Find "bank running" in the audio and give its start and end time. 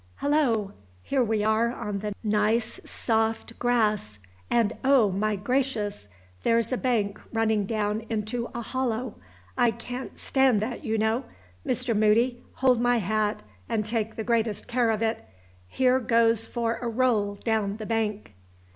6.77-7.67